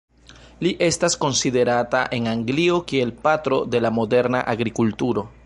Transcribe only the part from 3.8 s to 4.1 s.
la